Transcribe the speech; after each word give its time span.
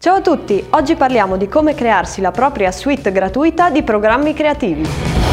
Ciao 0.00 0.14
a 0.14 0.20
tutti, 0.20 0.64
oggi 0.70 0.94
parliamo 0.94 1.36
di 1.36 1.48
come 1.48 1.74
crearsi 1.74 2.20
la 2.20 2.30
propria 2.30 2.70
suite 2.70 3.10
gratuita 3.10 3.68
di 3.68 3.82
programmi 3.82 4.32
creativi. 4.32 5.27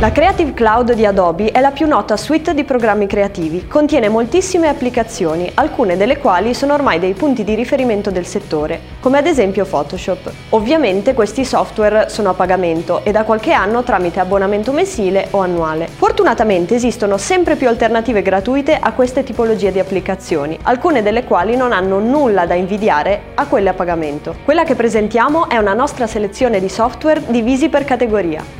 La 0.00 0.12
Creative 0.12 0.54
Cloud 0.54 0.92
di 0.92 1.04
Adobe 1.04 1.50
è 1.50 1.58
la 1.60 1.72
più 1.72 1.88
nota 1.88 2.16
suite 2.16 2.54
di 2.54 2.62
programmi 2.62 3.08
creativi, 3.08 3.66
contiene 3.66 4.08
moltissime 4.08 4.68
applicazioni, 4.68 5.50
alcune 5.54 5.96
delle 5.96 6.18
quali 6.18 6.54
sono 6.54 6.74
ormai 6.74 7.00
dei 7.00 7.14
punti 7.14 7.42
di 7.42 7.56
riferimento 7.56 8.12
del 8.12 8.24
settore, 8.24 8.78
come 9.00 9.18
ad 9.18 9.26
esempio 9.26 9.64
Photoshop. 9.64 10.32
Ovviamente 10.50 11.14
questi 11.14 11.44
software 11.44 12.08
sono 12.10 12.30
a 12.30 12.34
pagamento 12.34 13.04
e 13.04 13.10
da 13.10 13.24
qualche 13.24 13.50
anno 13.50 13.82
tramite 13.82 14.20
abbonamento 14.20 14.70
mensile 14.70 15.26
o 15.32 15.40
annuale. 15.40 15.88
Fortunatamente 15.88 16.76
esistono 16.76 17.16
sempre 17.16 17.56
più 17.56 17.66
alternative 17.66 18.22
gratuite 18.22 18.78
a 18.80 18.92
queste 18.92 19.24
tipologie 19.24 19.72
di 19.72 19.80
applicazioni, 19.80 20.56
alcune 20.62 21.02
delle 21.02 21.24
quali 21.24 21.56
non 21.56 21.72
hanno 21.72 21.98
nulla 21.98 22.46
da 22.46 22.54
invidiare 22.54 23.32
a 23.34 23.46
quelle 23.46 23.70
a 23.70 23.74
pagamento. 23.74 24.36
Quella 24.44 24.62
che 24.62 24.76
presentiamo 24.76 25.48
è 25.48 25.56
una 25.56 25.74
nostra 25.74 26.06
selezione 26.06 26.60
di 26.60 26.68
software 26.68 27.20
divisi 27.26 27.68
per 27.68 27.82
categoria. 27.82 28.57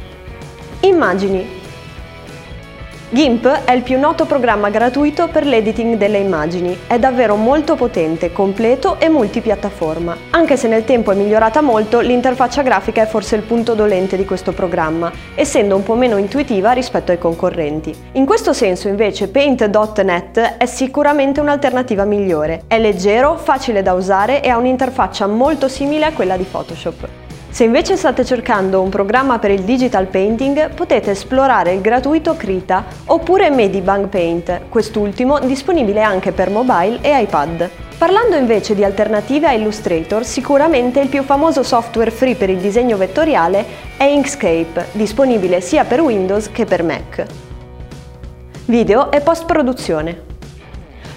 Immagini. 0.80 1.44
GIMP 3.10 3.64
è 3.64 3.72
il 3.72 3.82
più 3.82 3.98
noto 3.98 4.26
programma 4.26 4.70
gratuito 4.70 5.26
per 5.26 5.44
l'editing 5.44 5.96
delle 5.96 6.18
immagini. 6.18 6.76
È 6.86 7.00
davvero 7.00 7.34
molto 7.34 7.74
potente, 7.74 8.30
completo 8.30 9.00
e 9.00 9.08
multipiattaforma. 9.08 10.16
Anche 10.30 10.56
se 10.56 10.68
nel 10.68 10.84
tempo 10.84 11.10
è 11.10 11.16
migliorata 11.16 11.60
molto, 11.62 11.98
l'interfaccia 11.98 12.62
grafica 12.62 13.02
è 13.02 13.06
forse 13.06 13.34
il 13.34 13.42
punto 13.42 13.74
dolente 13.74 14.16
di 14.16 14.24
questo 14.24 14.52
programma, 14.52 15.10
essendo 15.34 15.74
un 15.74 15.82
po' 15.82 15.96
meno 15.96 16.16
intuitiva 16.16 16.70
rispetto 16.70 17.10
ai 17.10 17.18
concorrenti. 17.18 17.92
In 18.12 18.24
questo 18.24 18.52
senso 18.52 18.86
invece 18.86 19.26
Paint.net 19.26 20.56
è 20.58 20.66
sicuramente 20.66 21.40
un'alternativa 21.40 22.04
migliore. 22.04 22.62
È 22.68 22.78
leggero, 22.78 23.36
facile 23.36 23.82
da 23.82 23.94
usare 23.94 24.42
e 24.42 24.48
ha 24.48 24.58
un'interfaccia 24.58 25.26
molto 25.26 25.66
simile 25.66 26.04
a 26.04 26.12
quella 26.12 26.36
di 26.36 26.44
Photoshop. 26.44 27.17
Se 27.50 27.64
invece 27.64 27.96
state 27.96 28.24
cercando 28.24 28.80
un 28.82 28.90
programma 28.90 29.38
per 29.38 29.50
il 29.50 29.62
digital 29.62 30.06
painting, 30.06 30.70
potete 30.74 31.12
esplorare 31.12 31.72
il 31.72 31.80
gratuito 31.80 32.36
Krita 32.36 32.84
oppure 33.06 33.50
Medibang 33.50 34.06
Paint, 34.06 34.68
quest'ultimo 34.68 35.40
disponibile 35.40 36.02
anche 36.02 36.30
per 36.32 36.50
mobile 36.50 36.98
e 37.00 37.20
iPad. 37.22 37.68
Parlando 37.98 38.36
invece 38.36 38.76
di 38.76 38.84
alternative 38.84 39.48
a 39.48 39.54
Illustrator, 39.54 40.24
sicuramente 40.24 41.00
il 41.00 41.08
più 41.08 41.24
famoso 41.24 41.64
software 41.64 42.12
free 42.12 42.36
per 42.36 42.48
il 42.48 42.58
disegno 42.58 42.96
vettoriale 42.96 43.64
è 43.96 44.04
Inkscape, 44.04 44.88
disponibile 44.92 45.60
sia 45.60 45.84
per 45.84 46.00
Windows 46.00 46.52
che 46.52 46.64
per 46.64 46.84
Mac. 46.84 47.26
Video 48.66 49.10
e 49.10 49.20
post-produzione. 49.20 50.27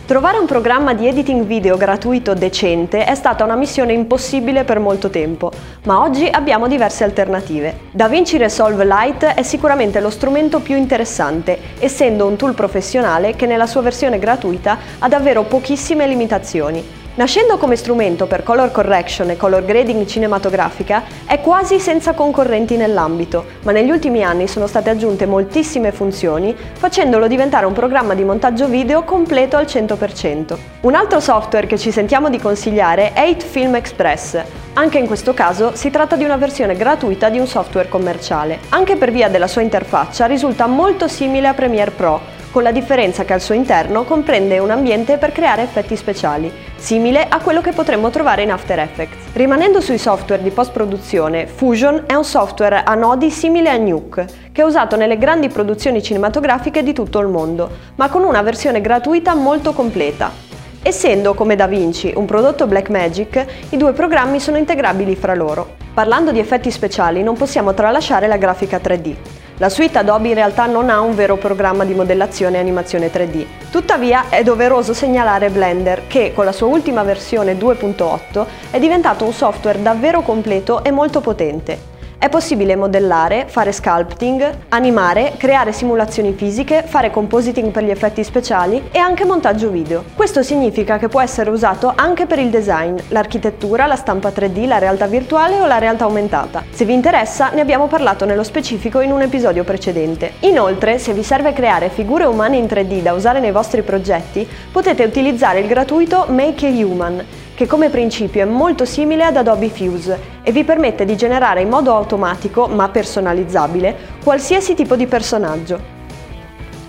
Trovare 0.05 0.39
un 0.39 0.45
programma 0.45 0.93
di 0.93 1.07
editing 1.07 1.45
video 1.45 1.77
gratuito 1.77 2.33
decente 2.33 3.05
è 3.05 3.15
stata 3.15 3.45
una 3.45 3.55
missione 3.55 3.93
impossibile 3.93 4.65
per 4.65 4.79
molto 4.79 5.09
tempo, 5.09 5.51
ma 5.85 6.01
oggi 6.01 6.27
abbiamo 6.27 6.67
diverse 6.67 7.05
alternative. 7.05 7.77
DaVinci 7.91 8.37
Resolve 8.37 8.83
Lite 8.83 9.35
è 9.35 9.43
sicuramente 9.43 10.01
lo 10.01 10.09
strumento 10.09 10.59
più 10.59 10.75
interessante, 10.75 11.57
essendo 11.79 12.25
un 12.25 12.35
tool 12.35 12.55
professionale 12.55 13.35
che 13.35 13.45
nella 13.45 13.67
sua 13.67 13.81
versione 13.81 14.19
gratuita 14.19 14.77
ha 14.99 15.07
davvero 15.07 15.43
pochissime 15.43 16.05
limitazioni. 16.07 17.00
Nascendo 17.13 17.57
come 17.57 17.75
strumento 17.75 18.25
per 18.25 18.41
color 18.41 18.71
correction 18.71 19.29
e 19.29 19.35
color 19.35 19.65
grading 19.65 20.05
cinematografica, 20.05 21.03
è 21.25 21.41
quasi 21.41 21.77
senza 21.77 22.13
concorrenti 22.13 22.77
nell'ambito, 22.77 23.45
ma 23.63 23.73
negli 23.73 23.91
ultimi 23.91 24.23
anni 24.23 24.47
sono 24.47 24.65
state 24.65 24.91
aggiunte 24.91 25.25
moltissime 25.25 25.91
funzioni, 25.91 26.55
facendolo 26.55 27.27
diventare 27.27 27.65
un 27.65 27.73
programma 27.73 28.13
di 28.13 28.23
montaggio 28.23 28.67
video 28.67 29.03
completo 29.03 29.57
al 29.57 29.65
100%. 29.65 30.57
Un 30.81 30.95
altro 30.95 31.19
software 31.19 31.67
che 31.67 31.77
ci 31.77 31.91
sentiamo 31.91 32.29
di 32.29 32.39
consigliare 32.39 33.11
è 33.11 33.23
It 33.23 33.43
Film 33.43 33.75
Express. 33.75 34.41
Anche 34.75 34.97
in 34.97 35.05
questo 35.05 35.33
caso 35.33 35.75
si 35.75 35.89
tratta 35.89 36.15
di 36.15 36.23
una 36.23 36.37
versione 36.37 36.77
gratuita 36.77 37.27
di 37.27 37.39
un 37.39 37.45
software 37.45 37.89
commerciale. 37.89 38.59
Anche 38.69 38.95
per 38.95 39.11
via 39.11 39.27
della 39.27 39.47
sua 39.47 39.61
interfaccia 39.61 40.27
risulta 40.27 40.65
molto 40.65 41.09
simile 41.09 41.49
a 41.49 41.53
Premiere 41.53 41.91
Pro, 41.91 42.39
con 42.51 42.63
la 42.63 42.71
differenza 42.71 43.25
che 43.25 43.33
al 43.33 43.41
suo 43.41 43.53
interno 43.53 44.03
comprende 44.03 44.59
un 44.59 44.71
ambiente 44.71 45.17
per 45.17 45.31
creare 45.31 45.63
effetti 45.63 45.95
speciali, 45.95 46.69
simile 46.81 47.27
a 47.29 47.39
quello 47.39 47.61
che 47.61 47.73
potremmo 47.73 48.09
trovare 48.09 48.41
in 48.41 48.51
After 48.51 48.79
Effects. 48.79 49.33
Rimanendo 49.33 49.79
sui 49.79 49.99
software 49.99 50.41
di 50.41 50.49
post-produzione, 50.49 51.45
Fusion 51.45 52.05
è 52.07 52.15
un 52.15 52.25
software 52.25 52.81
a 52.83 52.95
nodi 52.95 53.29
simile 53.29 53.69
a 53.69 53.77
Nuke, 53.77 54.25
che 54.51 54.63
è 54.63 54.65
usato 54.65 54.95
nelle 54.95 55.19
grandi 55.19 55.47
produzioni 55.47 56.01
cinematografiche 56.01 56.81
di 56.81 56.91
tutto 56.91 57.19
il 57.19 57.27
mondo, 57.27 57.69
ma 57.95 58.09
con 58.09 58.23
una 58.23 58.41
versione 58.41 58.81
gratuita 58.81 59.35
molto 59.35 59.73
completa, 59.73 60.49
Essendo, 60.83 61.35
come 61.35 61.55
DaVinci, 61.55 62.13
un 62.15 62.25
prodotto 62.25 62.65
Blackmagic, 62.65 63.45
i 63.69 63.77
due 63.77 63.93
programmi 63.93 64.39
sono 64.39 64.57
integrabili 64.57 65.15
fra 65.15 65.35
loro. 65.35 65.75
Parlando 65.93 66.31
di 66.31 66.39
effetti 66.39 66.71
speciali 66.71 67.21
non 67.21 67.35
possiamo 67.37 67.75
tralasciare 67.75 68.25
la 68.25 68.37
grafica 68.37 68.77
3D. 68.77 69.40
La 69.61 69.69
suite 69.69 69.99
Adobe 69.99 70.29
in 70.29 70.33
realtà 70.33 70.65
non 70.65 70.89
ha 70.89 71.01
un 71.01 71.13
vero 71.13 71.37
programma 71.37 71.85
di 71.85 71.93
modellazione 71.93 72.57
e 72.57 72.59
animazione 72.59 73.11
3D. 73.11 73.45
Tuttavia 73.69 74.27
è 74.29 74.41
doveroso 74.41 74.91
segnalare 74.91 75.51
Blender 75.51 76.07
che 76.07 76.33
con 76.33 76.45
la 76.45 76.51
sua 76.51 76.65
ultima 76.65 77.03
versione 77.03 77.55
2.8 77.55 78.45
è 78.71 78.79
diventato 78.79 79.23
un 79.23 79.33
software 79.33 79.79
davvero 79.79 80.21
completo 80.21 80.83
e 80.83 80.89
molto 80.89 81.21
potente. 81.21 82.00
È 82.21 82.29
possibile 82.29 82.75
modellare, 82.75 83.45
fare 83.47 83.71
sculpting, 83.71 84.57
animare, 84.69 85.33
creare 85.37 85.71
simulazioni 85.71 86.33
fisiche, 86.33 86.83
fare 86.85 87.09
compositing 87.09 87.71
per 87.71 87.83
gli 87.83 87.89
effetti 87.89 88.23
speciali 88.23 88.89
e 88.91 88.99
anche 88.99 89.25
montaggio 89.25 89.71
video. 89.71 90.03
Questo 90.13 90.43
significa 90.43 90.99
che 90.99 91.07
può 91.07 91.19
essere 91.19 91.49
usato 91.49 91.91
anche 91.95 92.27
per 92.27 92.37
il 92.37 92.51
design, 92.51 92.95
l'architettura, 93.07 93.87
la 93.87 93.95
stampa 93.95 94.29
3D, 94.29 94.67
la 94.67 94.77
realtà 94.77 95.07
virtuale 95.07 95.59
o 95.59 95.65
la 95.65 95.79
realtà 95.79 96.03
aumentata. 96.03 96.63
Se 96.69 96.85
vi 96.85 96.93
interessa 96.93 97.49
ne 97.49 97.61
abbiamo 97.61 97.87
parlato 97.87 98.23
nello 98.25 98.43
specifico 98.43 98.99
in 98.99 99.11
un 99.11 99.23
episodio 99.23 99.63
precedente. 99.63 100.33
Inoltre, 100.41 100.99
se 100.99 101.13
vi 101.13 101.23
serve 101.23 101.53
creare 101.53 101.89
figure 101.89 102.25
umane 102.25 102.57
in 102.57 102.65
3D 102.65 103.01
da 103.01 103.13
usare 103.13 103.39
nei 103.39 103.51
vostri 103.51 103.81
progetti, 103.81 104.47
potete 104.71 105.03
utilizzare 105.03 105.61
il 105.61 105.65
gratuito 105.65 106.27
Make 106.29 106.67
a 106.67 106.69
Human, 106.69 107.25
che 107.61 107.67
come 107.67 107.89
principio 107.89 108.41
è 108.41 108.45
molto 108.45 108.85
simile 108.85 109.23
ad 109.23 109.37
Adobe 109.37 109.69
Fuse 109.69 110.19
e 110.41 110.51
vi 110.51 110.63
permette 110.63 111.05
di 111.05 111.15
generare 111.15 111.61
in 111.61 111.69
modo 111.69 111.93
automatico, 111.93 112.65
ma 112.65 112.89
personalizzabile, 112.89 113.95
qualsiasi 114.23 114.73
tipo 114.73 114.95
di 114.95 115.05
personaggio. 115.05 115.79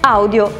Audio. 0.00 0.50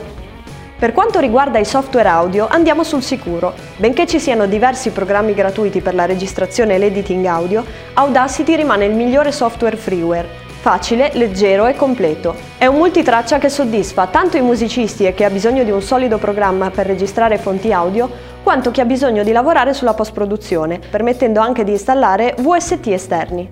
Per 0.79 0.93
quanto 0.93 1.19
riguarda 1.19 1.59
i 1.59 1.65
software 1.65 2.11
audio 2.11 2.47
andiamo 2.47 2.85
sul 2.85 3.03
sicuro. 3.03 3.55
Benché 3.79 4.07
ci 4.07 4.19
siano 4.19 4.45
diversi 4.45 4.91
programmi 4.91 5.33
gratuiti 5.33 5.81
per 5.81 5.95
la 5.95 6.05
registrazione 6.05 6.75
e 6.75 6.79
l'editing 6.79 7.25
audio, 7.25 7.65
Audacity 7.95 8.55
rimane 8.55 8.85
il 8.85 8.95
migliore 8.95 9.33
software 9.33 9.77
freeware, 9.77 10.29
facile, 10.63 11.11
leggero 11.15 11.67
e 11.67 11.75
completo. 11.75 12.37
È 12.57 12.67
un 12.67 12.77
multitraccia 12.77 13.39
che 13.39 13.49
soddisfa 13.49 14.07
tanto 14.07 14.37
i 14.37 14.43
musicisti 14.43 15.05
e 15.05 15.13
chi 15.13 15.25
ha 15.25 15.29
bisogno 15.29 15.65
di 15.65 15.73
un 15.73 15.83
solido 15.83 16.19
programma 16.19 16.71
per 16.71 16.87
registrare 16.87 17.37
fonti 17.37 17.73
audio, 17.73 18.09
quanto 18.45 18.71
chi 18.71 18.81
ha 18.81 18.85
bisogno 18.85 19.25
di 19.25 19.33
lavorare 19.33 19.75
sulla 19.75 19.93
post-produzione, 19.93 20.79
permettendo 20.89 21.41
anche 21.41 21.65
di 21.65 21.73
installare 21.73 22.37
VST 22.39 22.87
esterni. 22.87 23.51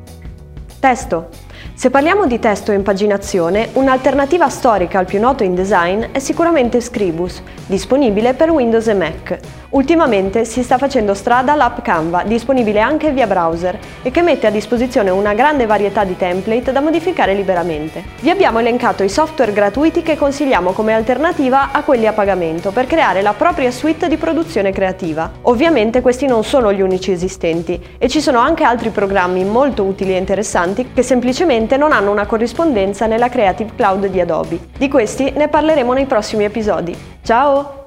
Testo. 0.79 1.29
Se 1.75 1.91
parliamo 1.91 2.27
di 2.27 2.39
testo 2.39 2.71
e 2.71 2.77
impaginazione, 2.77 3.71
un'alternativa 3.73 4.49
storica 4.49 5.01
al 5.01 5.07
più 5.07 5.19
noto 5.19 5.43
InDesign 5.43 6.13
è 6.13 6.21
sicuramente 6.21 6.81
Scribus, 6.81 7.43
disponibile 7.67 8.35
per 8.35 8.51
Windows 8.51 8.87
e 8.87 8.95
Mac. 8.95 9.39
Ultimamente 9.71 10.45
si 10.45 10.65
sta 10.65 10.79
facendo 10.79 11.15
strada 11.15 11.55
l'app 11.55 11.79
Canva, 11.83 12.25
disponibile 12.25 12.81
anche 12.81 13.13
via 13.13 13.29
browser 13.29 13.79
e 14.03 14.11
che 14.11 14.21
mette 14.21 14.49
a 14.49 14.51
disposizione 14.51 15.11
una 15.11 15.33
grande 15.33 15.65
varietà 15.65 16.03
di 16.03 16.17
template 16.17 16.73
da 16.73 16.81
modificare 16.81 17.35
liberamente. 17.35 18.03
Vi 18.19 18.31
abbiamo 18.31 18.59
elencato 18.59 19.05
i 19.05 19.09
software 19.09 19.53
gratuiti 19.53 20.03
che 20.03 20.17
consigliamo 20.17 20.73
come 20.73 20.93
alternativa 20.93 21.71
a 21.71 21.85
quelli 21.85 22.09
a 22.09 22.13
pagamento 22.13 22.73
per 22.73 22.87
creare 22.87 23.23
la 23.23 23.33
propria 23.33 23.71
suite 23.71 24.09
di 24.09 24.17
produzione 24.17 24.73
creativa. 24.73 25.31
Ovviamente 25.43 26.01
questi 26.01 26.27
non 26.27 26.43
sono 26.43 26.73
gli 26.73 26.81
unici 26.81 27.13
esistenti 27.13 27.81
e 27.97 28.09
ci 28.09 28.21
sono 28.21 28.41
anche 28.41 28.65
altri 28.65 28.91
programmi 28.91 29.45
molto 29.45 29.85
utili 29.85 30.15
e 30.15 30.19
interessanti 30.19 30.91
che 30.93 31.05
semplicemente 31.05 31.77
non 31.77 31.93
hanno 31.93 32.11
una 32.11 32.27
corrispondenza 32.27 33.07
nella 33.07 33.29
Creative 33.29 33.71
Cloud 33.77 34.07
di 34.07 34.21
Adobe. 34.21 34.59
Di 34.77 34.89
questi 34.89 35.33
ne 35.37 35.47
parleremo 35.47 35.93
nei 35.93 36.07
prossimi 36.07 36.43
episodi. 36.43 36.97
Ciao! 37.23 37.80